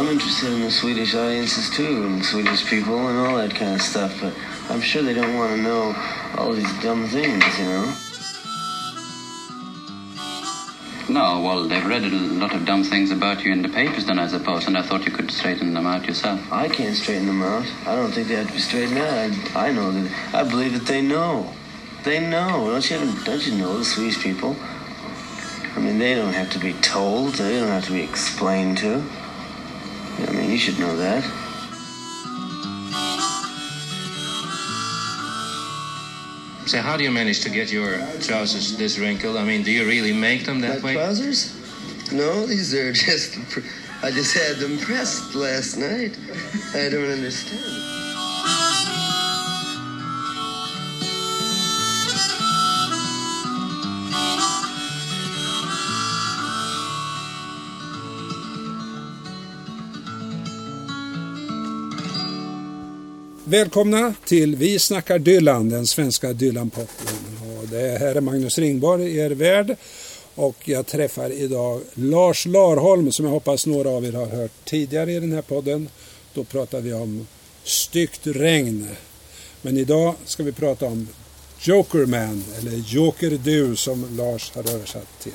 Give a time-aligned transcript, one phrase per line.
[0.00, 3.82] I'm interested in the Swedish audiences too, and Swedish people and all that kind of
[3.82, 4.18] stuff.
[4.18, 4.32] But
[4.70, 5.94] I'm sure they don't want to know
[6.38, 7.94] all these dumb things, you know.
[11.10, 14.18] No, well, they've read a lot of dumb things about you in the papers, then
[14.18, 16.50] I suppose, and I thought you could straighten them out yourself.
[16.50, 17.66] I can't straighten them out.
[17.86, 19.12] I don't think they have to be straightened out.
[19.54, 20.34] I, I know that.
[20.34, 21.52] I believe that they know.
[22.04, 22.70] They know.
[22.70, 23.24] Don't you?
[23.24, 24.56] Don't you know the Swedish people?
[25.76, 27.34] I mean, they don't have to be told.
[27.34, 29.04] They don't have to be explained to.
[30.18, 31.24] I mean, you should know that.
[36.66, 39.36] So how do you manage to get your trousers this wrinkled?
[39.36, 40.94] I mean, do you really make them that My way?
[40.94, 41.56] trousers?
[42.12, 43.38] No, these are just.
[44.02, 46.16] I just had them pressed last night.
[46.74, 47.99] I don't understand.
[63.50, 67.68] Välkomna till Vi snackar Dylan, den svenska Dylan-podden.
[67.70, 69.76] Det här är Magnus Ringborg, er värd.
[70.34, 75.12] Och jag träffar idag Lars Larholm som jag hoppas några av er har hört tidigare
[75.12, 75.88] i den här podden.
[76.34, 77.26] Då pratar vi om
[77.64, 78.88] styggt regn.
[79.62, 81.08] Men idag ska vi prata om
[81.60, 85.32] Jokerman, eller Joker Du som Lars har översatt till.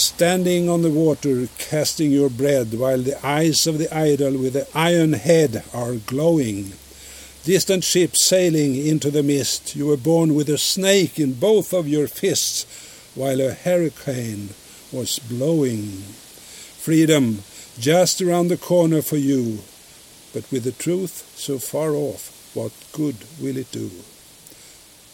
[0.00, 4.66] Standing on the water, casting your bread, while the eyes of the idol with the
[4.74, 6.72] iron head are glowing.
[7.44, 11.86] Distant ships sailing into the mist, you were born with a snake in both of
[11.86, 12.64] your fists,
[13.14, 14.54] while a hurricane
[14.90, 15.88] was blowing.
[16.80, 17.40] Freedom
[17.78, 19.58] just around the corner for you,
[20.32, 23.90] but with the truth so far off, what good will it do?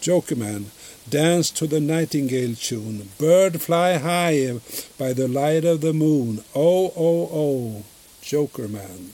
[0.00, 0.64] Jokerman,
[1.05, 3.08] dance to the nightingale tune.
[3.19, 4.61] Bird fly high
[4.98, 6.44] by the light of the moon.
[6.52, 7.83] Oh, oh, oh,
[8.22, 9.12] Jokerman.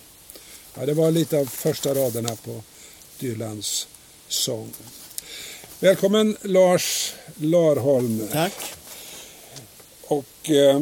[0.74, 2.62] Ja, det var lite av första raderna på
[3.18, 3.88] Dylans
[4.28, 4.72] sång.
[5.80, 8.28] Välkommen Lars Larholm.
[8.32, 8.52] Tack.
[10.02, 10.80] Och eh,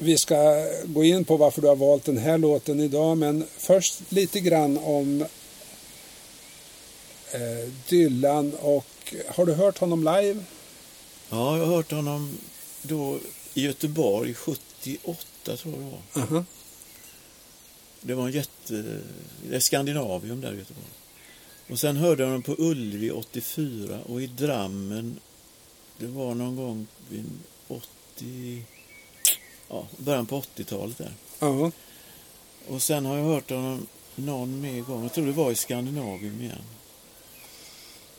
[0.00, 3.18] vi ska gå in på varför du har valt den här låten idag.
[3.18, 5.24] Men först lite grann om
[7.88, 10.44] Dylan och har du hört honom live?
[11.30, 12.38] Ja, jag har hört honom
[12.82, 13.18] då
[13.54, 16.22] i Göteborg 78 tror jag det var.
[16.22, 16.44] Aha.
[18.00, 19.00] Det var en jätte...
[19.48, 20.86] Det är Skandinavium där i Göteborg.
[21.70, 25.20] Och sen hörde jag honom på Ullevi 84 och i Drammen
[25.98, 27.24] det var någon gång vid
[27.68, 28.64] 80...
[29.68, 31.12] Ja, början på 80-talet där.
[31.38, 31.70] Ja.
[32.68, 35.02] Och sen har jag hört honom någon mer gång.
[35.02, 36.58] Jag tror det var i Skandinavium igen.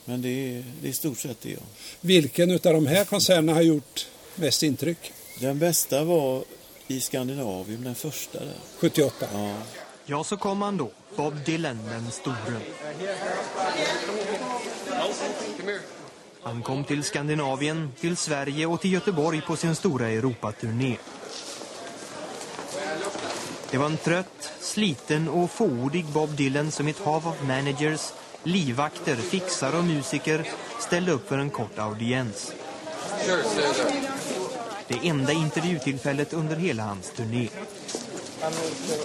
[0.04, 1.58] Men det är, det är i stort sett det, ja.
[2.00, 5.12] Vilken av de här konserterna har gjort mest intryck?
[5.40, 6.44] Den bästa var
[6.86, 8.54] i Skandinavium, den första där.
[8.78, 9.26] 78.
[9.32, 9.54] Ja.
[10.06, 10.90] Ja, så kom han då.
[11.16, 12.60] Bob Dylan, den store.
[16.42, 20.96] Han kom till Skandinavien, till Sverige och till Göteborg på sin stora Europaturné.
[23.70, 28.12] Det var en trött, sliten och fåordig Bob Dylan som i ett hav av managers,
[28.44, 30.50] livvakter, fixare och musiker
[30.80, 32.52] ställde upp för en kort audiens.
[34.88, 37.48] Det enda intervjutillfället under hela hans turné.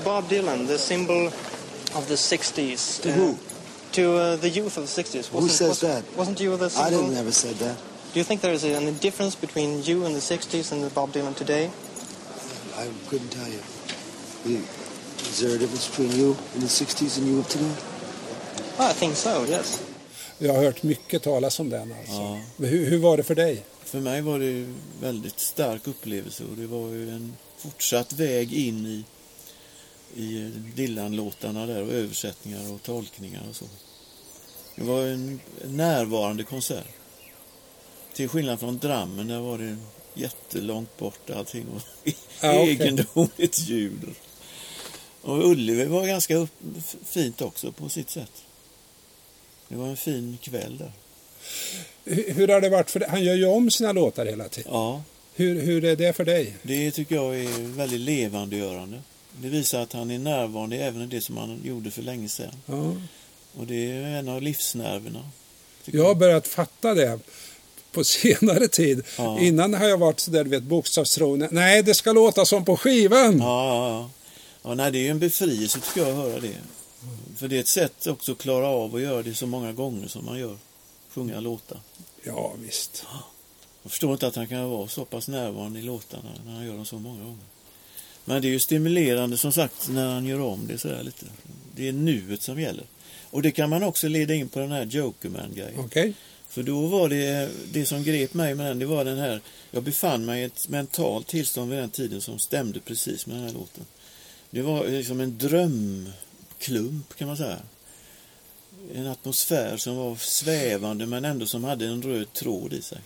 [0.03, 1.27] Bob Dylan, the symbol
[1.93, 3.01] of the 60s.
[3.01, 3.35] To who?
[3.91, 5.29] To uh, the youth of the 60s.
[5.31, 6.03] Who says wasn't, that?
[6.17, 6.91] Wasn't you the I symbol?
[7.01, 7.77] didn't never said that.
[8.13, 10.89] Do you think there is a, any difference between you in the 60s and the
[10.89, 11.69] Bob Dylan today?
[12.77, 13.59] I couldn't tell you.
[14.45, 14.63] You-
[15.31, 17.71] Is there a difference between you in the 60s and you of today?
[18.79, 19.81] Oh, I think so, yes.
[20.37, 21.93] Jag har hört mycket talas om den.
[21.99, 22.13] Alltså.
[22.13, 22.39] Ja.
[22.57, 23.63] Hur, hur var det för dig?
[23.83, 28.53] För mig var det en väldigt stark upplevelse och det var ju en fortsatt väg
[28.53, 29.03] in i,
[30.21, 33.65] i Dylan-låtarna där och översättningar och tolkningar och så.
[34.75, 36.87] Det var en närvarande konsert.
[38.13, 39.77] Till skillnad från Drammen, där var det
[40.13, 42.13] jättelångt bort allting och Ja,
[42.61, 42.69] okej.
[42.69, 44.01] egendomligt ljud.
[45.21, 46.51] Och Ullevi var ganska upp,
[47.05, 48.31] fint också på sitt sätt.
[49.69, 50.91] Det var en fin kväll där.
[52.05, 53.09] Hur, hur har det varit för dig?
[53.09, 54.71] Han gör ju om sina låtar hela tiden.
[54.73, 55.03] Ja,
[55.35, 56.55] Hur, hur är det för dig?
[56.61, 59.01] Det tycker jag är väldigt levandegörande.
[59.41, 62.55] Det visar att han är närvarande även i det som han gjorde för länge sedan.
[62.65, 62.95] Ja.
[63.59, 65.29] Och det är en av livsnerverna.
[65.85, 67.19] Jag har börjat fatta det
[67.91, 69.03] på senare tid.
[69.17, 69.39] Ja.
[69.39, 71.49] Innan har jag varit sådär, du vet, bokstavstrogen.
[71.51, 73.39] Nej, det ska låta som på skivan.
[73.39, 74.09] Ja, ja, ja.
[74.63, 76.55] ja nej, det är ju en befrielse tycker jag att höra det.
[77.37, 80.07] För det är ett sätt också att klara av att göra det så många gånger
[80.07, 80.57] som man gör.
[81.09, 81.79] Sjunga låtar.
[82.23, 83.05] Ja, visst.
[83.83, 86.75] Jag förstår inte att han kan vara så pass närvarande i låtarna när han gör
[86.75, 87.45] dem så många gånger.
[88.25, 91.25] Men det är ju stimulerande som sagt när han gör om det sådär lite.
[91.75, 92.85] Det är nuet som gäller.
[93.29, 95.79] Och det kan man också leda in på den här Jokerman-grejen.
[95.79, 96.13] Okej.
[96.49, 99.41] För då var det, det som grep mig med den, det var den här,
[99.71, 103.43] jag befann mig i ett mentalt tillstånd vid den tiden som stämde precis med den
[103.43, 103.85] här låten.
[104.49, 105.37] Det var liksom en
[106.59, 107.57] drömklump kan man säga.
[108.95, 112.97] En atmosfär som var svävande men ändå som hade en röd tråd i sig.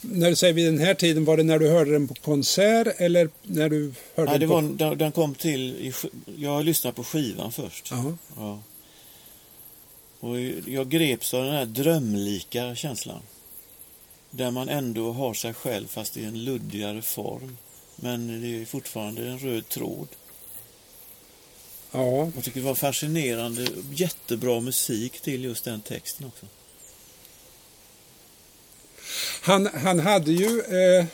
[0.00, 2.88] När du säger vid den här tiden, var det när du hörde den på konsert
[2.96, 4.84] eller när du hörde det den på...
[4.84, 5.92] var, den- kom till, i,
[6.36, 7.90] jag lyssnade på skivan först.
[7.90, 8.16] Ja.
[8.36, 8.62] Ja.
[10.20, 13.20] Och jag greps av den här drömlika känslan.
[14.30, 17.56] Där man ändå har sig själv fast i en luddigare form.
[17.96, 20.08] Men det är fortfarande en röd tråd.
[21.92, 26.46] Ja, Jag tycker det var fascinerande, jättebra musik till just den texten också.
[29.42, 30.60] han, han hade ju...
[30.60, 31.06] Eh,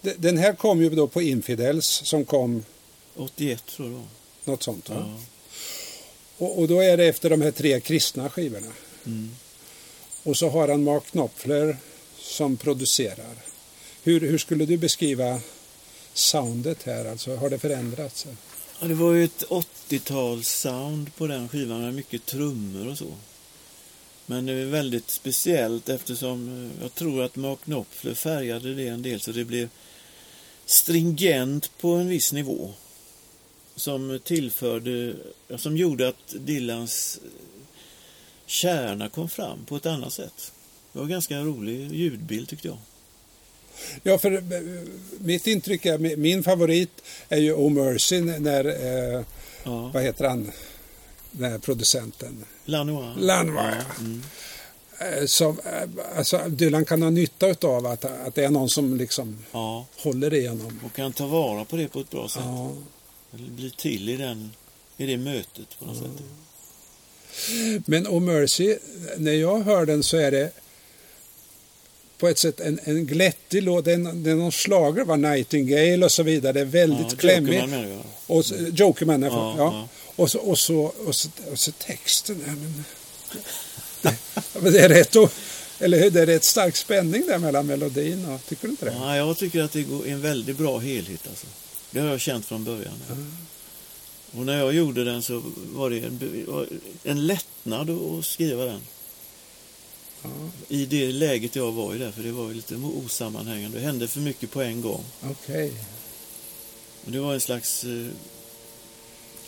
[0.00, 2.64] de- den här kom ju då på Infidels som kom
[3.16, 4.02] 81 tror jag
[4.44, 4.88] något sånt.
[4.88, 5.18] Ja.
[6.38, 8.72] Och, och då är det efter de här tre kristna skivorna.
[9.06, 9.30] Mm.
[10.22, 11.76] Och så har han Mark Knopfler
[12.18, 13.34] som producerar.
[14.02, 15.40] Hur, hur skulle du beskriva
[16.14, 17.04] soundet här?
[17.04, 18.26] Alltså, har det förändrats?
[18.82, 23.14] Ja, det var ju ett 80-tals-sound på den skivan med mycket trummor och så.
[24.26, 29.02] Men det är väldigt speciellt eftersom eh, jag tror att Mark Knopfler färgade det en
[29.02, 29.68] del så det blev
[30.66, 32.72] stringent på en viss nivå.
[33.74, 35.14] Som tillförde,
[35.56, 37.30] som gjorde att Dylans eh,
[38.46, 40.52] kärna kom fram på ett annat sätt.
[40.92, 42.78] Det var en ganska rolig ljudbild tyckte jag.
[44.02, 44.40] Ja, för eh,
[45.18, 46.90] mitt intryck är, min- favorit
[47.28, 49.22] är ju Oh Mercy när, eh,
[49.64, 49.90] Ja.
[49.94, 50.50] vad heter han,
[51.30, 53.16] den här producenten, Lanois.
[53.18, 53.56] Lanois.
[53.98, 54.22] Ja, mm.
[55.00, 58.96] Eh, som, eh, alltså Dylan kan ha nytta av att, att det är någon som
[58.96, 60.80] liksom ja, håller igenom.
[60.84, 62.42] och kan ta vara på det på ett bra sätt.
[62.44, 62.70] Ja.
[63.30, 64.50] Bli till i, den,
[64.96, 66.22] i det mötet på något sätt.
[67.86, 68.76] Men Oh Mercy,
[69.16, 70.50] när jag hör den så är det
[72.22, 73.84] på ett sätt en, en glättig låt.
[73.84, 73.96] Det är,
[74.30, 75.16] är någon schlager, va?
[75.16, 76.52] Nightingale och så vidare.
[76.52, 77.54] Det är väldigt Ja, klämmigt.
[77.62, 78.02] Jokerman jag.
[78.26, 78.44] Och
[78.78, 79.64] Jokerman, ja, Ja, ja.
[79.64, 79.88] ja.
[80.16, 82.42] Och, så, och, så, och, så, och så texten.
[82.46, 82.84] Ja, men,
[84.64, 85.32] det, det är rätt och,
[85.78, 86.10] eller hur?
[86.10, 88.92] Det är rätt stark spänning där mellan melodin och, tycker du inte det?
[88.92, 91.20] Ja, jag tycker att det går en väldigt bra helhet.
[91.28, 91.46] Alltså.
[91.90, 92.94] Det har jag känt från början.
[94.30, 95.42] Och när jag gjorde den så
[95.72, 96.20] var det en,
[97.04, 98.80] en lättnad att skriva den.
[100.22, 100.30] Ja,
[100.68, 103.78] I det läget jag var i där, för det var ju lite osammanhängande.
[103.78, 105.04] Det hände för mycket på en gång.
[105.30, 105.72] Okej.
[107.04, 108.06] Och det var en slags eh,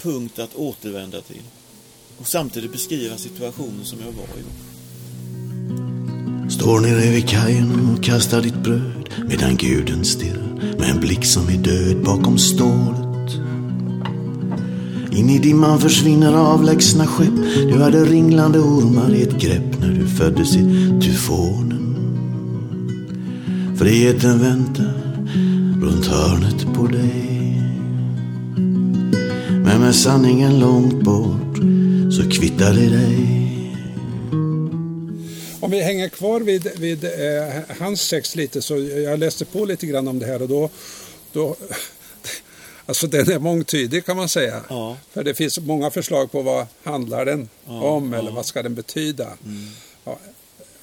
[0.03, 1.43] punkt att återvända till.
[2.19, 4.44] Och samtidigt beskriva situationen som jag var i.
[6.50, 11.49] Står nere vid kajen och kastar ditt bröd medan guden stirrar med en blick som
[11.49, 13.13] är död bakom stålet.
[15.14, 17.34] In i dimman försvinner avlägsna skepp.
[17.55, 21.96] Du hade ringlande ormar i ett grepp när du föddes i tyfonen.
[23.78, 24.94] Friheten väntar
[25.82, 27.61] runt hörnet på dig.
[29.64, 31.56] Men med sanningen långt bort
[32.12, 33.44] så kvittar det dig.
[35.60, 37.10] Om vi hänger kvar vid, vid eh,
[37.78, 40.70] hans text lite så jag läste på lite grann om det här och då,
[41.32, 41.56] då
[42.86, 44.64] Alltså den är mångtydig kan man säga.
[44.69, 44.96] Ja.
[45.12, 48.19] För det finns många förslag på vad handlar den Ja, om ja.
[48.19, 49.32] eller vad ska den betyda.
[50.05, 50.19] Ja,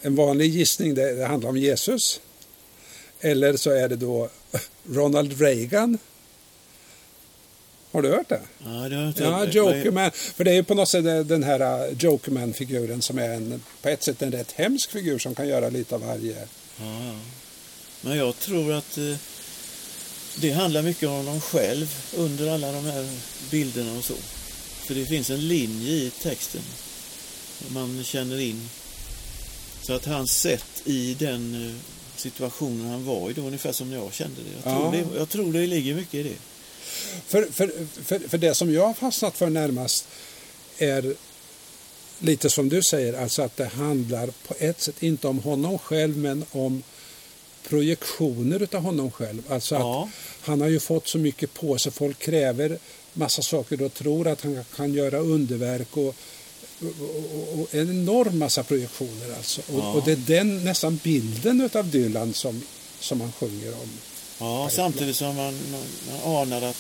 [0.02, 2.22] en vanlig gissning det, det handlar om Jesus.
[3.20, 4.30] Eller så är det då
[4.90, 5.98] Ronald Reagan.
[7.92, 8.42] Har du hört det?
[8.58, 10.12] Ja, det har jag inte Ja, Jokerman.
[10.12, 13.90] För det är ju på något sätt den här uh, Jokerman-figuren som är en, på
[13.90, 16.36] ett sätt en rätt hemsk figur som kan göra lite av varje.
[16.80, 17.16] Ja, ja.
[18.02, 19.16] Men jag tror att eh,
[20.36, 23.10] det handlar mycket om honom själv under alla de här
[23.52, 24.14] bilderna och så.
[24.86, 26.62] För det finns en linje i texten
[27.68, 28.70] man känner in.
[29.82, 31.76] Så att hans sätt i den eh,
[32.16, 34.50] situationen han var i, då ungefär som jag kände det.
[34.56, 35.02] Jag tror, Ja.
[35.12, 36.36] det, jag tror det ligger mycket i det.
[37.28, 37.72] För, för,
[38.04, 40.08] för, för det som jag har fastnat för närmast
[40.78, 41.16] är
[42.20, 46.18] lite som du säger, alltså att det handlar på ett sätt inte om honom själv
[46.18, 46.84] men om
[47.70, 49.42] projektioner utav honom själv.
[49.50, 50.10] Alltså att Ja.
[50.42, 52.78] han har ju fått så mycket på sig, folk kräver
[53.14, 56.16] massa saker och tror att han kan göra underverk och,
[57.60, 59.62] och, en enorm massa projektioner alltså.
[59.62, 59.92] Och, Ja.
[59.94, 62.62] och det är den nästan bilden utav Dylan som,
[63.00, 63.90] som han sjunger om.
[64.40, 65.82] Ja, samtidigt som man, man,
[66.24, 66.78] man anar att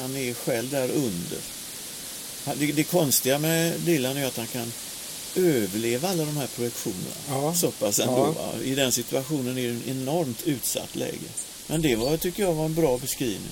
[0.00, 1.38] han är själv där under.
[2.58, 4.72] Det, det konstiga med Dylan är att han kan
[5.36, 7.54] överleva alla de här projektionerna Ja.
[7.54, 8.34] så pass ändå.
[8.38, 8.62] Ja.
[8.64, 11.28] I den situationen är det en enormt utsatt läge.
[11.66, 13.50] Men det var, tycker jag var en bra beskrivning.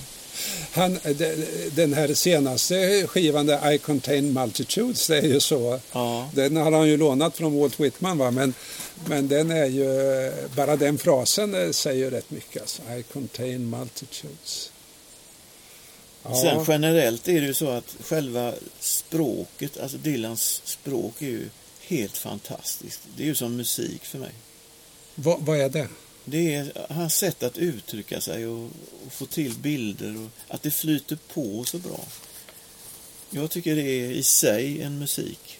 [0.72, 5.80] Han, de- den här senaste skivan, där I contain multitudes, det är ju så.
[5.92, 6.30] Ja.
[6.34, 8.30] Den har han ju lånat från Walt Whitman, va?
[8.30, 8.54] Men,
[9.06, 12.62] men den är ju, bara den frasen eh, säger rätt mycket.
[12.62, 12.82] Alltså.
[12.82, 14.70] I contain multitudes.
[16.42, 21.48] Sen generellt är det ju så att själva språket, alltså Dylans språk är ju
[21.86, 23.00] helt fantastiskt.
[23.16, 24.32] Det är ju som musik för mig.
[25.14, 25.88] vad, vad är det?
[26.24, 28.70] Det är hans sätt att uttrycka sig och,
[29.06, 32.00] och få till bilder och att det flyter på så bra.
[33.30, 35.58] Jag tycker det är i sig en musik.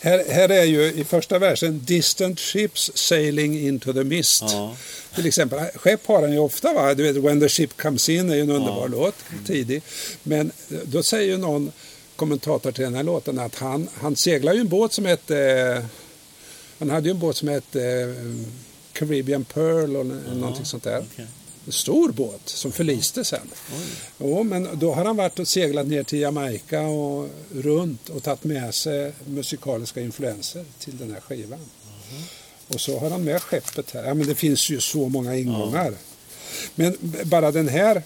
[0.00, 4.42] Här, här är ju i första versen Distant ships sailing into the mist.
[4.42, 4.76] Ja.
[5.14, 6.72] Till exempel, skepp har han ju ofta.
[6.72, 6.94] Va?
[6.94, 9.14] Du vet, When the ship comes in är ju en underbar låt,
[9.46, 9.82] tidig.
[10.22, 10.52] Men
[10.84, 11.72] då säger ju någon
[12.16, 15.38] kommentator till den här låten att han, han seglar ju en båt som hette...
[15.38, 15.84] eh,
[16.78, 18.48] Han hade ju en båt som hette eh,
[18.92, 20.06] Caribbean Pearl och
[20.36, 21.04] någonting sånt där.
[21.12, 21.26] okej.
[21.66, 23.50] En stor båt som förliste sen.
[24.18, 28.44] Jo, men då har han varit och seglat ner till Jamaica och runt och tagit
[28.44, 31.58] med sig musikaliska influenser till den här skivan.
[32.68, 34.04] Och så har han med skeppet här.
[34.04, 35.94] Ja, men det finns ju så många ingångar.
[36.74, 38.02] Men b- bara den här.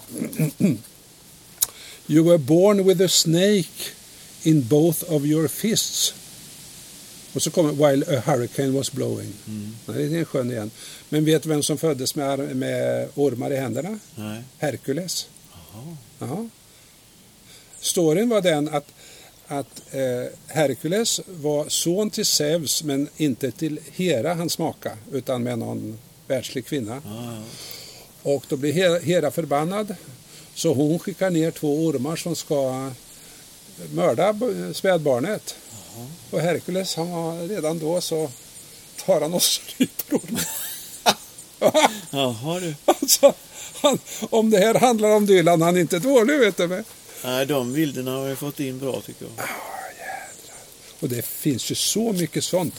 [2.06, 3.68] You were born with a snake
[4.42, 6.14] in both of your fists.
[7.32, 9.32] Och så kommer While a hurricane was blowing.
[9.86, 10.70] Nej, det är skön igen.
[11.08, 13.98] Men vet du vem som föddes med, med ormar i händerna?
[14.14, 14.42] Nej.
[14.58, 15.26] Herkules.
[16.18, 16.48] Ja.
[17.80, 18.86] Storyn var den att,
[19.46, 25.58] att eh, Herkules var son till Zeus men inte till Hera, hans maka, utan med
[25.58, 27.02] någon världslig kvinna.
[27.04, 27.42] Ja, ja.
[28.22, 29.94] Och då blir Hera förbannad.
[30.54, 32.90] Så hon skickar ner två ormar som ska
[33.92, 34.34] mörda
[34.74, 35.54] spädbarnet.
[36.30, 38.30] Och Herkules, han var redan då så
[39.04, 40.44] tar han och stryper ormen.
[42.10, 42.74] Jaha du.
[42.84, 43.34] Alltså,
[43.82, 43.98] han,
[44.30, 46.66] om det här handlar om Dylan, han är inte dålig vet du.
[46.68, 46.84] Men,
[47.24, 49.46] Nej, de bilderna har jag fått in bra tycker jag.
[51.00, 52.74] och det finns ju så mycket sånt.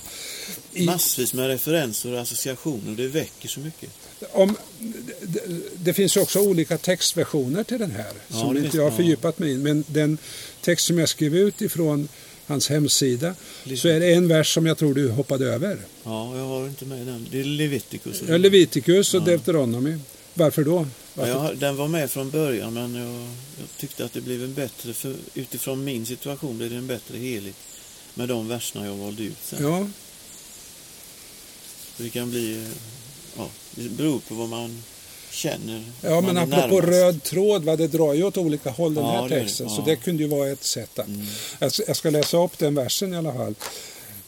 [0.73, 2.95] I, Massvis med referenser och associationer.
[2.97, 3.89] Det väcker så mycket.
[4.31, 4.57] om,
[5.83, 8.95] det, finns också olika textversioner till den här Ja, som inte jag har ja.
[8.95, 9.57] fördjupat mig i.
[9.57, 10.17] Men den
[10.61, 12.07] text som jag skrev ut ifrån
[12.47, 13.35] hans hemsida
[13.77, 15.77] så är det en vers som jag tror du hoppade över.
[16.03, 17.27] Ja, jag har inte med den.
[17.31, 18.23] Det är Leviticus.
[18.27, 19.97] Ja, Leviticus och Deuteronomy.
[20.33, 20.87] Varför då?
[21.13, 21.31] Varför?
[21.31, 23.27] Ja, den var med från början men jag,
[23.59, 27.17] jag tyckte att det blev en bättre, för, utifrån min situation blev det en bättre
[27.17, 27.55] helhet
[28.13, 29.63] med de verserna jag valde ut sen.
[29.63, 29.87] Ja,
[31.97, 32.67] Så det kan bli,
[33.37, 34.83] ja, det beror på vad man
[35.31, 35.83] känner.
[36.01, 36.87] ja men apropå närmast.
[36.87, 39.39] röd tråd, va, det drar ju åt olika håll den Ja, här gör det.
[39.41, 39.69] texten.
[39.69, 39.83] Så Ja.
[39.85, 40.99] det kunde ju vara ett sätt.
[40.99, 41.07] Att,
[41.59, 43.55] jag, ska- jag ska läsa upp den versen i alla fall.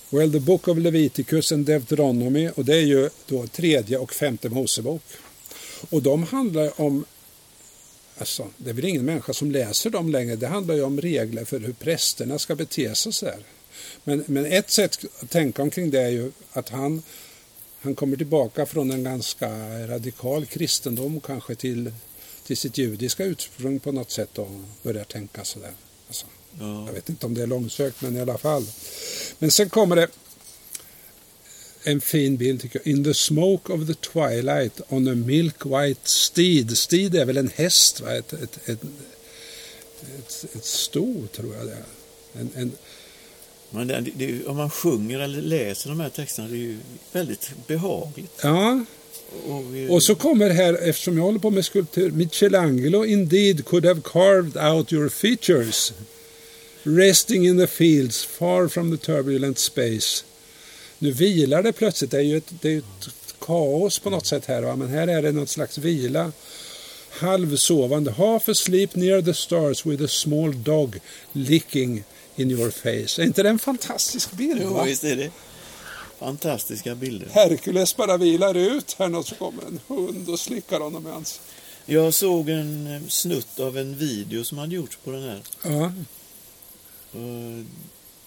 [0.09, 4.49] Well, the book of Leviticus and Deuteronomy, och det är ju då tredje och femte
[4.49, 5.01] Mosebok.
[5.89, 7.05] Och de handlar om,
[8.17, 11.45] alltså det är väl ingen människa som läser dem längre, det handlar ju om regler
[11.45, 13.39] för hur prästerna ska bete sig så här.
[14.03, 17.03] Men, men ett sätt att tänka omkring det är ju att han,
[17.83, 19.49] han kommer tillbaka från en ganska
[19.87, 21.91] radikal kristendom kanske till,
[22.45, 24.49] till sitt judiska ursprung på något sätt och
[24.83, 25.73] börjar tänka sådär.
[26.07, 26.25] Alltså,
[26.59, 26.85] Ja.
[26.85, 28.65] jag vet inte om det är långsökt, men i alla fall.
[29.39, 30.07] Men sen kommer det
[31.83, 32.87] en fin bild tycker jag.
[32.87, 36.77] In the smoke of the twilight on a milk white steed.
[36.77, 38.15] Steed är väl en häst, va?
[38.15, 38.83] Ett, ett, ett,
[40.17, 41.83] ett, ett sto tror jag det är.
[42.41, 42.71] En, en,
[43.73, 46.77] Men det, det, om man sjunger eller läser de här texterna, det är ju
[47.11, 48.39] väldigt behagligt.
[48.43, 48.85] ja,
[49.47, 54.01] Och, och så kommer här, eftersom jag håller på med skulptur, Michelangelo indeed could have
[54.01, 55.93] carved out your features.
[56.83, 60.23] Resting in the fields far from the turbulent space.
[60.99, 64.45] Nu vilar det plötsligt, det är ju ett, det är ett kaos på något sätt
[64.45, 64.75] här, va?
[64.75, 66.31] men här är det något slags vila.
[67.09, 70.99] Halvsovande, half asleep near the stars with a small dog
[71.31, 72.03] licking
[72.35, 73.21] in your face.
[73.21, 74.61] Är inte det en fantastisk bild?
[74.63, 74.83] Jo, Va?
[74.83, 75.31] visst är det.
[76.19, 77.27] Fantastiska bilder.
[77.31, 81.41] Herkules bara vilar ut här och så kommer en hund och slickar honom i hans...
[81.85, 85.41] Jag såg en eh, snutt av en video som hade gjorts på den här.
[85.63, 85.91] Ja,
[87.11, 87.65] Och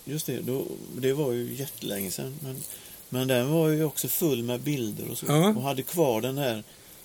[0.08, 2.38] Just det, då, det var ju jättelänge sedan.
[2.42, 2.62] Men,
[3.08, 5.26] men den var ju också full med bilder och så.
[5.28, 5.48] Ja.
[5.48, 6.64] Och hade kvar den här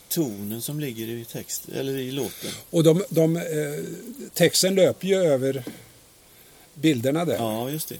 [0.09, 2.51] tonen som ligger i text, eller i låten.
[2.69, 3.43] och de, de, eh,
[4.33, 5.63] texten löper ju över
[6.73, 7.35] bilderna där.
[7.35, 7.97] Ja, just det.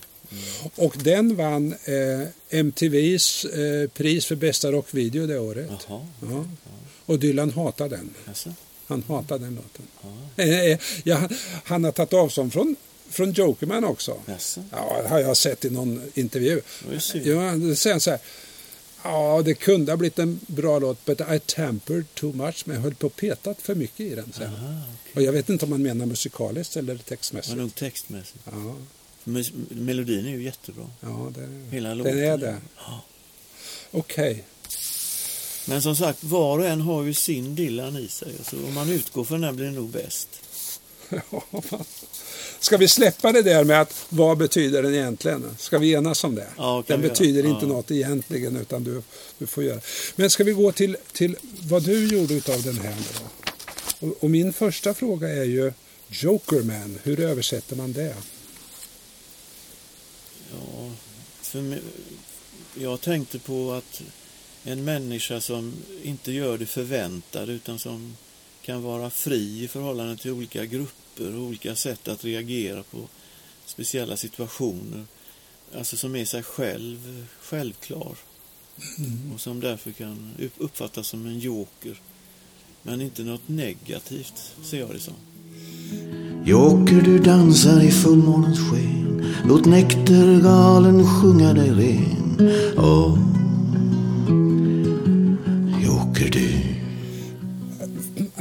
[0.75, 2.27] Och den vann eh,
[2.59, 5.69] MTVs eh, pris för bästa rockvideo det året.
[5.87, 6.07] Jaha.
[6.21, 6.45] Ja.
[7.05, 8.09] Och Dylan hatar den.
[8.27, 8.53] Alltså.
[8.87, 9.87] Han hatar den låten.
[10.35, 11.29] Eh, eh, ja,
[11.63, 12.75] han, har tagit avstånd från,
[13.09, 14.17] från Jokerman också.
[14.25, 14.63] Jaså?
[14.71, 16.61] Ja, det har jag sett i någon intervju.
[17.23, 18.19] Ja, han så här.
[19.03, 22.83] Ja, det kunde ha blivit en bra låt, but I tempered too much, men jag
[22.83, 24.53] höll på att petat för mycket i den sen.
[24.55, 24.81] Aha,
[25.15, 27.55] Och jag vet inte om man menar musikaliskt eller textmässigt.
[27.55, 28.39] var nog textmässigt.
[28.51, 28.75] Ja,
[29.69, 30.89] Melodin är ju jättebra.
[30.99, 32.19] ja det, Hela den låten.
[32.19, 32.57] är det.
[32.77, 33.01] Ja.
[33.91, 34.43] Okej.
[35.67, 38.31] Men som sagt, var och en har ju sin Dylan i sig.
[38.43, 40.27] Så om man utgår från den blir det nog bäst.
[42.59, 45.55] Ska vi släppa det där med att vad betyder den egentligen?
[45.59, 46.47] Ska vi enas om det?
[46.57, 47.67] Ja, den betyder inte Ja.
[47.73, 49.01] något egentligen utan du,
[49.37, 49.81] du får göra.
[50.15, 54.07] Men ska vi gå till, till vad du gjorde utav den här då?
[54.07, 55.73] Och, och min första fråga är ju
[56.07, 58.15] Jokerman, hur översätter man det?
[60.51, 60.91] Ja,
[61.41, 61.81] för mig,
[62.75, 64.01] jag tänkte på att
[64.63, 68.17] en människa som inte gör det förväntade utan som
[68.61, 73.07] kan vara fri i förhållande till olika grupper och olika sätt att reagera på
[73.65, 75.05] speciella situationer.
[75.77, 78.15] Alltså som är sig själv, självklar.
[79.33, 81.99] Och som därför kan upp- uppfattas som en joker.
[82.83, 85.13] Men inte något negativt, ser jag det som.
[86.45, 93.30] Joker, du dansar i fullmånens sken Låt näktergalen sjunga dig ren Åh,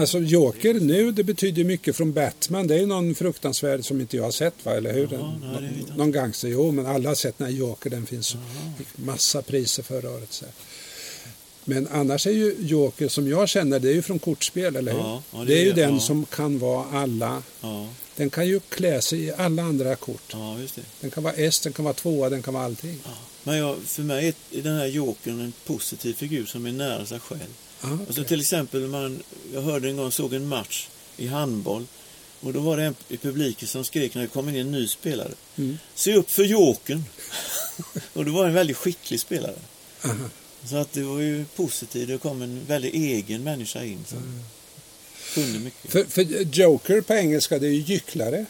[0.01, 2.67] Alltså Joker nu, det betyder mycket från Batman.
[2.67, 4.73] Det är någon fruktansvärd som inte jag har sett, va?
[4.77, 5.09] eller hur?
[5.13, 5.95] Jaha, nej, det vet jag Nå- inte.
[5.97, 7.91] någon gangster, jo, men alla har sett den här Joker.
[7.91, 8.37] Den finns
[8.79, 10.33] fick massa priser förra året.
[10.33, 10.45] Så.
[11.65, 14.99] Men annars är ju Joker, som jag känner, det är ju från kortspel, eller hur?
[14.99, 16.01] Ja, ja, det det är ju är- den ja.
[16.01, 17.43] som kan vara alla.
[17.61, 20.23] Ja, Den kan ju klä sig i alla andra kort.
[20.33, 20.83] ja det.
[21.01, 22.99] Den kan vara S, den kan vara tvåa, den kan vara allting.
[23.43, 27.21] Men jag, för mig är den här jokern en positiv figur som är nära sig
[27.21, 27.41] själv.
[27.81, 29.23] Ja, Alltså till exempel, man,
[29.55, 31.87] jag hörde en gång, såg en match i handboll
[32.41, 34.89] och då var det en i publiken som skrek när det kom in en ny
[34.89, 35.33] spelare.
[35.57, 35.79] Mm.
[35.95, 37.05] Se upp för jokern!
[38.13, 39.57] och det var en väldigt skicklig spelare.
[40.05, 40.29] Aha.
[40.65, 44.43] Så att det var ju positivt, det kom en väldigt egen människa in som
[45.35, 45.91] kunde mycket.
[45.91, 46.23] För, för
[46.57, 48.47] Joker på engelska, det är ju gycklare.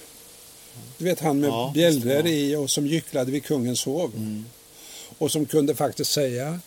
[0.99, 4.13] Du vet han med Ja, bjällror i och som gycklade vid kungens hov.
[4.17, 4.45] Mm.
[5.19, 6.61] Och som kunde faktiskt säga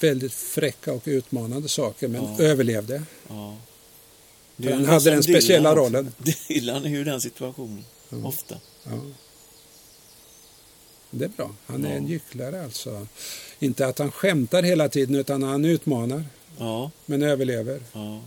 [0.00, 2.44] väldigt fräcka och utmanande saker men Ja.
[2.44, 3.02] överlevde.
[3.28, 3.56] Ja.
[4.62, 6.12] För han hade den speciella Dylan rollen.
[6.48, 8.26] Dylan är ju den situationen, Mm.
[8.26, 8.56] ofta.
[8.84, 8.90] Ja.
[11.10, 11.54] Det är bra.
[11.66, 11.96] Han är Ja.
[11.96, 13.06] en gycklare alltså.
[13.58, 16.24] Inte att han skämtar hela tiden utan han utmanar
[16.58, 17.82] Ja, men överlever.
[17.92, 18.20] ja.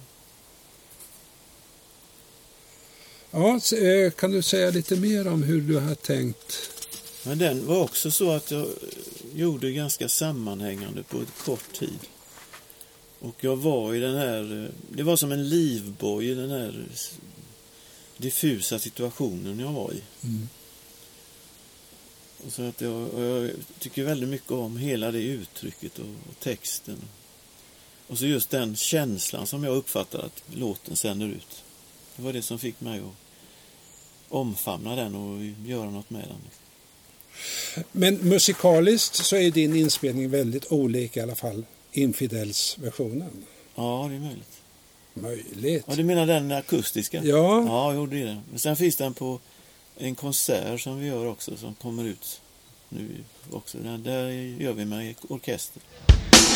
[3.31, 6.69] Ja, eh, kan du säga lite mer om hur du har tänkt?
[7.23, 8.67] Men den var också så att jag
[9.37, 11.99] gjorde ganska sammanhängande på ett kort tid.
[13.19, 16.85] Och jag var i den här, det var som en livboj i den här
[18.17, 20.01] diffusa situationen jag var i.
[20.23, 20.49] Mm.
[22.45, 26.97] Och så att jag, jag tycker väldigt mycket om hela det uttrycket och, och texten.
[28.07, 31.63] Och så just den känslan som jag uppfattar att låten sänder ut.
[32.15, 33.15] Det var det som fick mig att
[34.29, 36.41] omfamna den och göra något med den.
[37.91, 43.45] Men musikaliskt så är din inspelning väldigt olik i alla fall Infidels-versionen.
[43.75, 44.57] Ja, det är möjligt.
[45.13, 45.83] Möjligt.
[45.87, 47.23] Ja, du menar den akustiska?
[47.23, 47.65] Ja.
[47.67, 48.41] Ja, jo, det är det.
[48.49, 49.39] Men sen finns den på
[49.97, 52.41] en konsert som vi gör också, som kommer ut
[52.89, 53.07] nu
[53.51, 53.77] också.
[53.77, 54.29] Där, där
[54.63, 55.81] gör vi med orkester.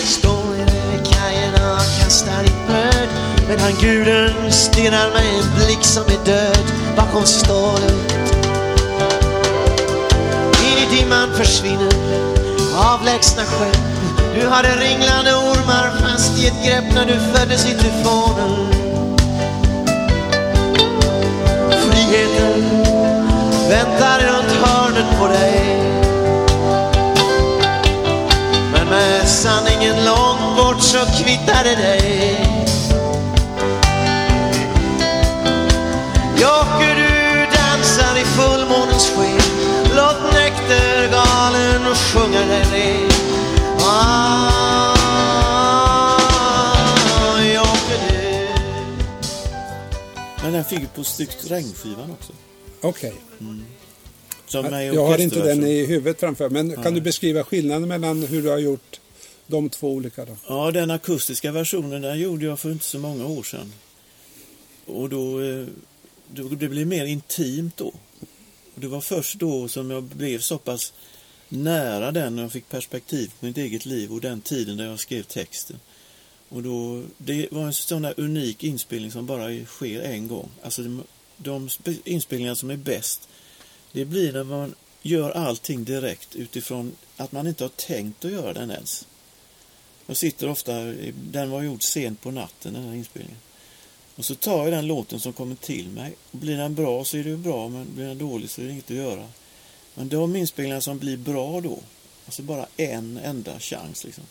[0.05, 3.09] Står vid kajen och kastar ditt bröd
[3.47, 6.65] Medan guden stirrar med en blick som är död
[6.95, 8.30] bakom i
[10.91, 11.93] dimman försvinner.
[12.75, 13.77] Avlägsna skepp
[14.35, 18.67] Du hade ringlande ormar fast i ett grepp när du föddes i tyfonen.
[21.69, 22.61] Friheten
[23.69, 25.77] väntar runt hörnet på dig.
[28.73, 32.50] Men med sanningen långt bort så kvittar det dig.
[42.13, 43.09] Sjunga dig ner
[43.79, 44.97] ah,
[47.55, 48.15] Joker du
[50.43, 52.33] Men den fick ju på styggt regnskivan också.
[52.81, 53.13] Okej.
[54.47, 55.67] Som är Jag har inte den orkesterversion.
[55.67, 58.99] i huvudet framför men kan du beskriva skillnaden mellan hur du har gjort
[59.47, 60.37] de två olika då?
[60.47, 63.73] Ja, den akustiska versionen den gjorde jag för inte så många år sedan.
[64.85, 65.65] Och då, eh,
[66.27, 67.93] då det blev mer intimt då.
[68.75, 70.93] Och det var först då som jag blev så pass
[71.51, 74.99] nära den och jag fick perspektiv på mitt eget liv och den tiden där jag
[74.99, 75.79] skrev texten.
[76.49, 80.49] Och då, det var en sån där unik inspelning som bara sker en gång.
[80.63, 81.03] Alltså de,
[81.37, 81.69] de
[82.05, 83.27] inspelningar som är bäst,
[83.91, 88.53] det blir när man gör allting direkt utifrån att man inte har tänkt att göra
[88.53, 89.07] den ens.
[90.07, 93.37] Jag sitter ofta, i- den var gjord sent på natten den här inspelningen.
[94.15, 96.13] Och så tar jag den låten som kommer till mig.
[96.31, 98.71] Blir den bra så är det ju bra, men blir den dålig så är det
[98.71, 99.27] inget att göra.
[99.95, 101.79] Men de inspelningar som blir bra då,
[102.25, 104.23] alltså bara en enda chans liksom.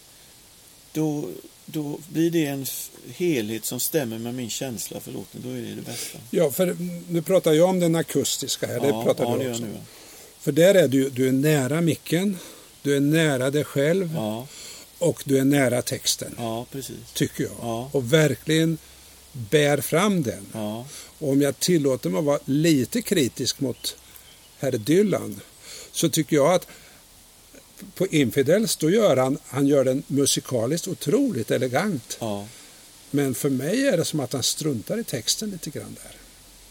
[0.92, 1.31] Då,
[1.66, 2.66] då blir det en
[3.14, 5.40] helhet som stämmer med min känsla för låten.
[5.44, 6.18] Då är det det bästa.
[6.31, 6.77] Ja, för
[7.09, 8.81] nu pratar jag om den akustiska här.
[8.81, 9.62] det ja, pratar ja, du det också.
[9.62, 9.75] jag nu.
[9.75, 9.85] ja.
[10.40, 12.38] För där är du, du är nära micken,
[12.83, 14.46] du är nära dig själv Ja,
[14.99, 16.96] och du är nära texten, ja precis.
[17.14, 17.53] tycker jag.
[17.62, 17.90] Ja.
[17.92, 18.79] Och verkligen
[19.33, 20.46] bär fram den.
[21.18, 23.96] Och om jag tillåter mig att vara lite kritisk mot
[24.59, 25.40] herr Dylan
[25.92, 26.66] så tycker jag att
[27.94, 32.16] på Infidels då gör han, han gör den musikaliskt otroligt elegant.
[32.20, 32.46] ja,
[33.11, 36.16] Men för mig är det som att han struntar i texten lite grann där.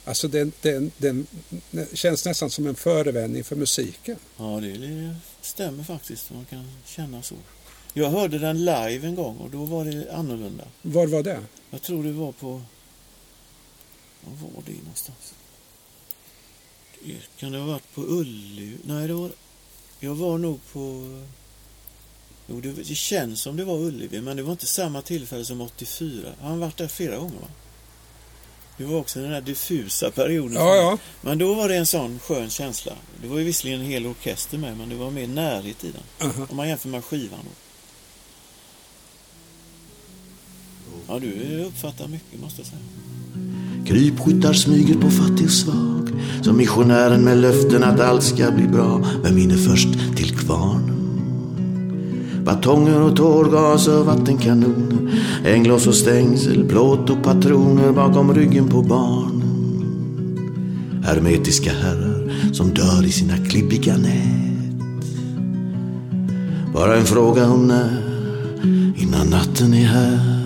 [0.06, 1.28] Alltså den, den, den
[1.94, 4.16] känns nästan som en förevändning för musiken.
[4.38, 6.32] ja det, stämmer faktiskt.
[6.32, 7.36] Man kan känna så.
[7.94, 10.64] Jag hörde den live en gång och då var det annorlunda.
[10.82, 11.40] Var var det?
[11.70, 12.62] Jag tror det var på...
[14.22, 15.34] Var var det någonstans?
[17.40, 18.78] Kan det ha varit på Ullevi?
[18.84, 19.32] Nej, det var...
[20.00, 21.10] Jag var nog på...
[22.48, 25.62] Jo, det, det känns som det var Ullevi, men det var inte samma tillfälle som
[25.62, 26.30] 84.
[26.40, 27.48] Har han varit där flera gånger, va?
[28.78, 30.54] Det var också den där diffusa perioden.
[30.54, 30.98] Ja, ja.
[31.22, 32.94] Men då var det en sån skön känsla.
[33.22, 36.30] Det var ju visserligen en hel orkester med, men det var mer närhet i den.
[36.30, 36.48] Aha.
[36.50, 37.52] Om man jämför med skivan då.
[41.08, 42.82] Ja, du uppfattar mycket måste jag säga.
[43.88, 46.09] Krypskyttar smyger på fattig och svag
[46.42, 51.00] som missionären med löften att allt ska bli bra Vem hinner först till kvarnen?
[52.44, 59.44] Batonger och tårgas och vattenkanoner Änglos och stängsel, plåt och patroner bakom ryggen på barn
[61.06, 64.80] Hermetiska herrar som dör i sina klibbiga nät
[66.74, 68.04] Bara en fråga om när
[68.98, 70.40] innan natten är här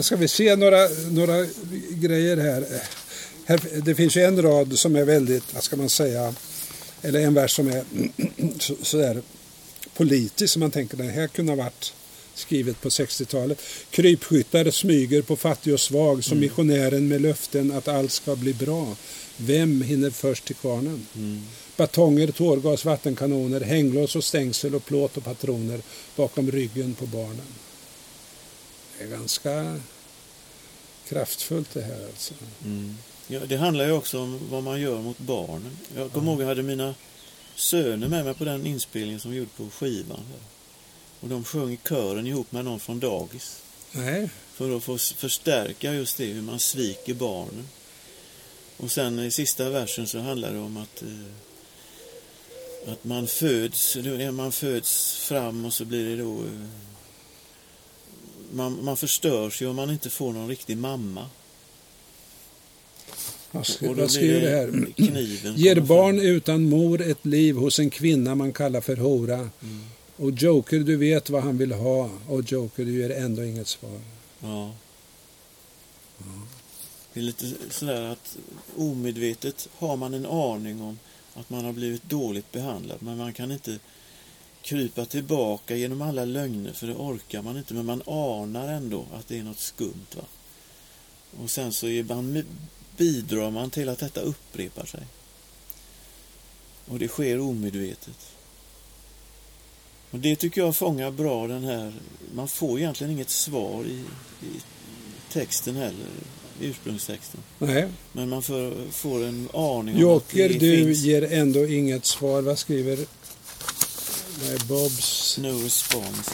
[0.00, 0.78] Ska vi se några,
[1.10, 1.32] några
[1.90, 2.64] grejer här
[3.46, 3.60] här.
[3.84, 6.34] Det finns ju en rad som är väldigt, vad ska man säga,
[7.02, 7.84] eller en vers som är
[8.58, 9.22] så- sådär
[9.96, 11.92] politisk som man tänker den här kunde ha varit
[12.34, 13.60] skrivet på 60-talet.
[13.90, 18.96] Krypskyttar smyger på fattig och svag som missionären med löften att allt ska bli bra.
[19.36, 21.06] Vem hinner först till kvarnen?
[21.76, 25.80] Batonger, tårgas, vattenkanoner, hänglås och stängsel och plåt och patroner
[26.16, 27.46] bakom ryggen på barnen.
[28.98, 29.80] Det är ganska
[31.08, 32.34] kraftfullt det här alltså.
[33.28, 35.78] Ja, det handlar ju också om vad man gör mot barnen.
[35.96, 36.94] Jag kommer ihåg jag hade mina
[37.54, 40.20] söner med mig på den inspelningen som vi gjorde på skivan.
[41.20, 43.62] Och de sjöng i kören ihop med någon från dagis.
[43.92, 47.68] Nej, För att få förstärka just det, hur man sviker barnen.
[48.76, 53.96] Och sen i sista versen så handlar det om att, eh, att man föds,
[54.32, 56.42] man föds fram och så blir det då...
[56.42, 56.68] Eh,
[58.52, 61.28] man, man förstörs ju om man inte får någon riktig mamma.
[63.54, 64.92] Vad blir skriver det här?
[64.94, 69.34] Kniven Ger barn utan mor ett liv hos en kvinna man kallar för hora.
[69.34, 69.50] Mm.
[70.16, 72.10] Och Joker, du vet vad han vill ha.
[72.28, 74.00] Och Joker, du ger ändå inget svar.
[74.40, 74.74] Ja.
[77.12, 78.36] Det är lite sådär att
[78.76, 80.98] omedvetet har man en aning om
[81.34, 83.78] att man har blivit dåligt behandlad men man kan inte
[84.62, 89.28] krypa tillbaka genom alla lögner för det orkar man inte men man anar ändå att
[89.28, 90.16] det är något skumt.
[90.16, 90.22] Va?
[91.42, 92.44] Och sen så är man,
[92.96, 95.06] bidrar man till att detta upprepar sig.
[96.86, 98.34] Och det sker omedvetet.
[100.10, 101.92] Och det tycker jag fångar bra den här,
[102.34, 104.04] man får egentligen inget svar i,
[104.46, 104.60] i
[105.32, 106.06] texten heller,
[106.60, 107.40] ursprungstexten.
[107.58, 111.66] Nej, Men man får, får en aning om Joker, att det du finns ger ändå
[111.66, 112.42] inget svar.
[112.42, 112.98] Vad skriver
[114.42, 115.38] Nej, Bobs?
[115.38, 116.32] no response.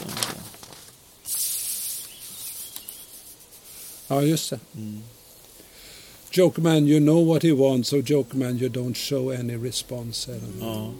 [4.07, 4.59] Ja, just det.
[4.75, 5.03] Mm.
[6.33, 10.31] Jokerman, you know what he wants, so Jokerman, you don't show any response.
[10.61, 10.91] Ja.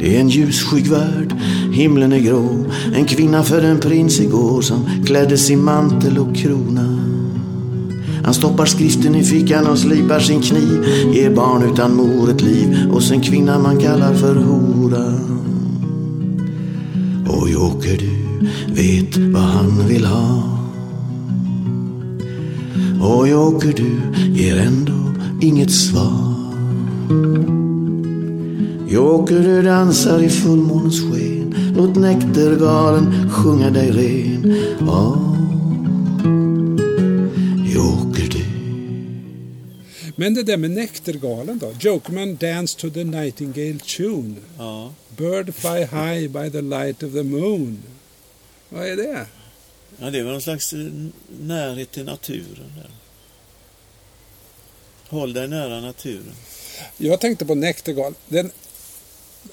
[0.00, 1.34] Det är en ljusskygg värld,
[1.72, 2.66] himlen är grå.
[2.94, 7.06] En kvinna för en prins igår som klädde sin mantel och krona.
[8.24, 10.84] Han stoppar skriften i fickan och slipar sin kniv.
[11.14, 15.20] Ger barn utan mor ett liv hos en kvinna man kallar för hora.
[17.28, 20.59] Och Joker du vet vad han vill ha
[23.00, 24.00] Och Joker du
[24.42, 26.30] ger ändå inget svar
[28.88, 34.42] Joker du dansar i fullmånens sken Låt näktergalen sjunga dig ren
[38.30, 38.44] du
[40.16, 41.72] Men det där med Näktergalen då?
[41.80, 44.34] Jokerman dance to the Nightingale tune.
[44.58, 44.92] Ja.
[45.16, 47.78] bird fly high by the light of the moon.
[48.68, 49.26] Vad är det?
[50.00, 50.78] Ja, det var någon slags eh,
[51.40, 52.72] närhet till naturen.
[52.76, 52.90] Där.
[55.08, 56.34] Håll dig nära naturen.
[56.96, 58.14] Jag tänkte på Näktergal.
[58.28, 58.50] Den,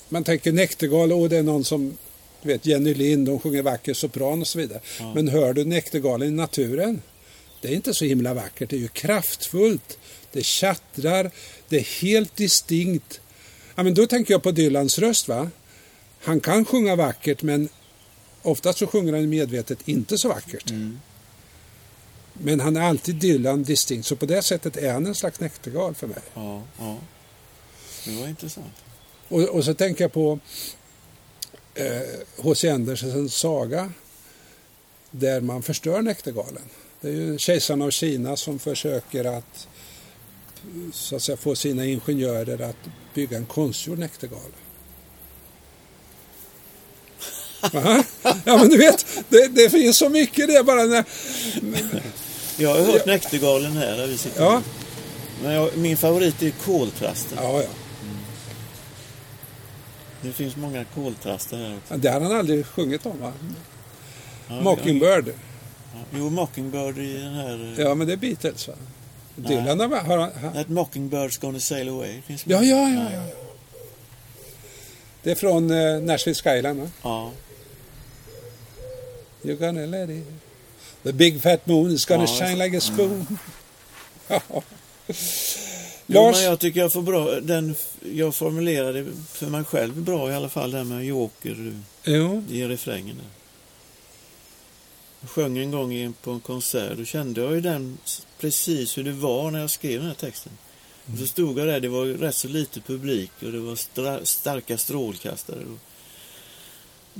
[0.10, 1.98] man tänker Näktergal, och det är någon som,
[2.42, 4.82] du vet Jenny Lind, de sjunger vacker sopran och så vidare.
[5.00, 5.14] Ja.
[5.14, 7.02] Men hör du Näktergalen i naturen?
[7.62, 9.98] Det är inte så himla vackert, det är ju kraftfullt.
[10.32, 11.32] Det tjattrar,
[11.70, 13.22] det är helt distinkt.
[13.76, 15.28] Ja, men då tänker jag på Dylans röst.
[15.28, 15.50] va?
[16.22, 17.70] Han kan sjunga vackert, men
[18.42, 20.70] oftast så sjunger han medvetet inte så vackert.
[20.70, 21.00] Mm.
[22.34, 25.96] Men han är alltid Dylan distinkt, så på det sättet är han en slags näktergal
[25.96, 26.22] för mig.
[26.34, 26.98] Ja, ja.
[28.06, 28.74] Det var intressant.
[29.28, 30.40] Och, och så tänker jag på
[32.38, 32.70] H.C.
[32.70, 33.92] Andersens saga
[35.12, 36.64] där man förstör näktergalen.
[37.02, 39.68] Det är ju kejsaren av Kina som försöker att,
[40.94, 44.52] så att säga, få sina ingenjörer att bygga en konstgjord näktergal.
[47.62, 48.04] Va?
[48.46, 51.06] Ja men du vet, det, det finns så mycket det bara när...
[52.58, 54.44] Jag har hört Näktergalen här där vi sitter.
[54.44, 54.62] Ja.
[55.44, 57.38] Men jag, min favorit är koltrasten.
[57.42, 57.70] Ja, ja.
[60.22, 61.98] Det finns många koltraster här också.
[61.98, 63.34] Det har han aldrig sjungit om va?
[64.48, 65.28] Ja, Mockingbird.
[65.28, 66.00] Ja.
[66.12, 67.76] Jo, Mockingbird i den här...
[67.78, 68.74] Ja men det är Beatles va?
[69.36, 69.58] Nej.
[69.58, 70.54] Dylan har, har han...
[70.54, 72.22] That Mockingbird's gonna sail away.
[72.22, 73.24] Finns Ja, ja, ja, ja.
[75.24, 76.90] Det är från eh, Nashville Skyline va?
[77.04, 77.32] Ja.
[79.48, 80.26] You're gonna let it...
[81.04, 83.38] The big fat moon is gonna Ja, shine like a spoon.
[84.28, 84.42] Ja.
[86.10, 87.76] Jo, Lars, men jag tycker jag får bra, den,
[88.14, 92.64] jag formulerade för mig själv bra i alla fall, det här med Joker jo, i
[92.64, 93.16] refrängen.
[93.16, 93.26] Där.
[95.22, 97.98] Jag sjöng en gång in på en konsert, då kände jag ju den
[98.40, 100.52] precis hur det var när jag skrev den här texten.
[101.14, 104.26] Och så stod jag där, det var rätt så lite publik och det var stra-
[104.26, 105.60] starka strålkastare.
[105.60, 105.80] Och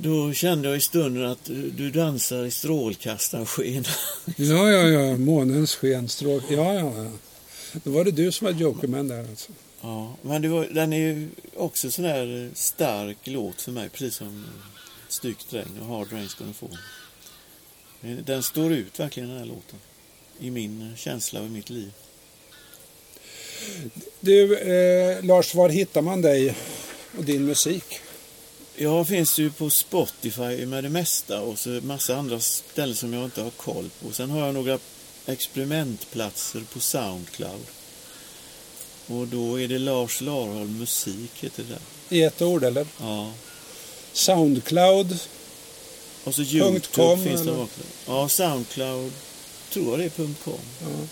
[0.00, 1.44] då kände jag i stunden att
[1.76, 3.84] du dansar i strålkastarsken.
[4.36, 6.42] ja, ja, ja, månens sken, stråk.
[6.48, 7.10] Ja, ja, ja.
[7.84, 9.52] Då var det du som var Jokerman där alltså.
[9.80, 13.88] Ja, men det var, den är ju också sån här eh, stark låt för mig,
[13.88, 14.44] precis som
[15.08, 16.78] Styggt regn och Hard Rain's gonna fall.
[18.02, 19.78] Eh, Den står ut verkligen den här låten.
[20.40, 21.92] I min känsla och i mitt liv.
[24.20, 26.54] Du, eh, Lars, var hittar man dig
[27.18, 27.84] och din musik?
[28.80, 33.24] Jag finns ju på Spotify med det mesta och så massa andra ställen som jag
[33.24, 34.12] inte har koll på.
[34.12, 34.78] Sen har jag några
[35.26, 37.66] experimentplatser på Soundcloud.
[39.06, 41.80] Och då är det Lars Larholm Musik heter det där.
[42.16, 42.86] I ett ord, eller?
[43.00, 43.32] Ja.
[44.12, 45.18] Soundcloud.
[46.24, 47.80] Och så Youtube com, finns det också.
[48.06, 49.12] Ja, Soundcloud
[49.72, 50.54] tror jag det är .com.
[50.80, 51.06] Ja.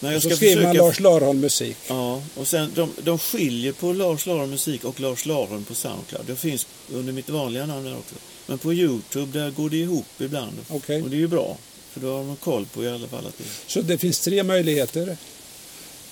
[0.00, 0.86] Men jag Och så ska skriver man försöka...
[0.86, 1.76] Lars Larholm musik.
[1.88, 6.26] Ja, och sen de, de skiljer på Lars Larholm Musik och Lars Larholm på Soundcloud.
[6.26, 8.14] Det finns under mitt vanliga namn där också.
[8.46, 10.52] Men på Youtube där går det ihop ibland.
[10.68, 11.02] Okej.
[11.02, 11.56] Och det är ju bra.
[11.92, 14.42] För då har man koll på i alla fall att det Så det finns tre
[14.42, 15.16] möjligheter.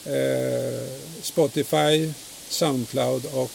[0.05, 0.89] Eh,
[1.23, 2.13] Spotify,
[2.49, 3.53] Soundcloud och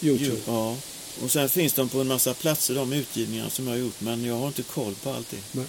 [0.00, 0.40] Youtube.
[0.46, 0.76] Ja.
[1.22, 4.00] Och sen finns de på en massa platser, de utgivningar som jag har gjort.
[4.00, 5.36] Men jag har inte koll på allt det.
[5.52, 5.66] Nej.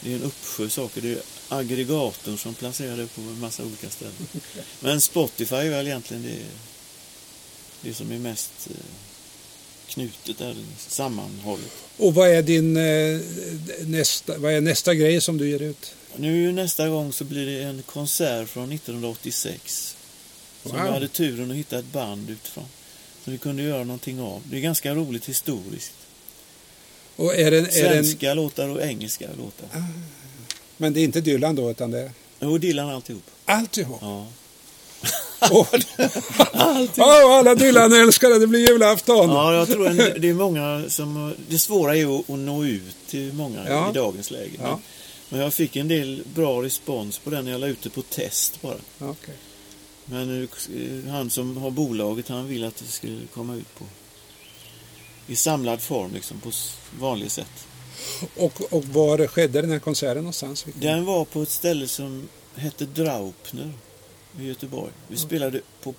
[0.00, 1.00] Det är en uppsjö saker.
[1.00, 1.18] Det är
[1.48, 4.26] aggregatorn som placerar det på en massa olika ställen.
[4.80, 6.38] Men Spotify är väl egentligen det,
[7.88, 8.76] det som är mest eh,
[9.86, 11.72] knutet där, sammanhållet.
[11.96, 13.20] Och vad är din eh,
[13.86, 15.94] nästa, vad är nästa grej som du ger ut?
[16.16, 19.96] Nu nästa gång så blir det en konsert från 1986.
[20.62, 20.80] Som Wow.
[20.86, 22.64] jag hade turen att hitta ett band utifrån.
[23.24, 24.42] Som vi kunde göra någonting av.
[24.50, 25.92] Det är ganska roligt historiskt.
[27.16, 29.84] Och är det, är det en, Svenska låtar och engelska låtar.
[30.76, 32.10] Men det är inte Dylan då, utan det är
[32.40, 33.22] Jo, Dylan alltihop.
[33.44, 33.98] alltihop.
[34.02, 34.26] Ja.
[35.50, 35.74] Och,
[36.96, 39.30] oh, alla Dylan-älskare, det blir julafton.
[39.30, 41.34] Ja, jag tror en, det är många som...
[41.48, 43.90] Det svåra är att, att nå ut till många Ja.
[43.90, 44.50] i dagens läge.
[44.58, 44.80] Men, Ja.
[45.28, 48.02] men jag fick en del bra respons på den när jag la ut det på
[48.02, 48.76] test bara.
[48.98, 49.34] Okej.
[50.04, 53.84] Men eh, han som har bolaget, han vill att det skulle komma ut på
[55.26, 56.50] i samlad form liksom, på
[57.00, 57.65] vanligt sätt.
[58.36, 60.66] Och, och var skedde den här konserten någonstans?
[60.66, 63.72] Vilken- Den var på ett ställe som hette Draupner
[64.40, 64.92] i Göteborg.
[65.08, 65.94] Vi spelade på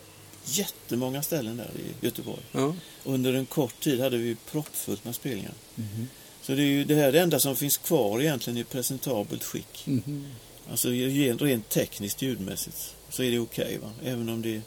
[0.46, 2.42] jättemånga ställen där i Göteborg.
[2.52, 2.76] Ja.
[3.04, 5.54] Under en kort tid hade vi proppfullt med spelningar.
[5.76, 6.08] Mhm.
[6.42, 9.44] Så det är ju det här är det enda som finns kvar egentligen i presentabelt
[9.44, 9.84] skick.
[9.86, 10.28] Mhm.
[10.72, 13.92] Alltså rent, tekniskt ljudmässigt så är det okej va.
[14.04, 14.62] Även om det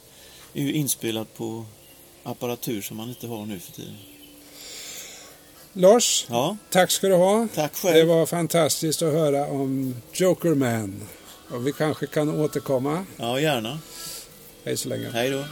[0.54, 1.64] är inspelat på
[2.22, 3.94] apparatur som man inte har nu för tiden.
[5.72, 7.48] Lars, Ja, tack ska du ha.
[7.54, 8.08] tack Det själv.
[8.08, 11.00] var fantastiskt att höra om Jokerman.
[11.50, 13.04] Och vi kanske kan återkomma.
[13.16, 13.78] Ja, gärna.
[14.64, 15.10] Hej så länge.
[15.12, 15.44] Hej då.